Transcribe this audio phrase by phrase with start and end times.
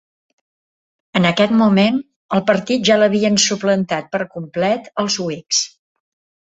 [1.19, 2.01] En aquest moment,
[2.39, 5.67] el partit ja l'havien suplantat per complet els Whigs.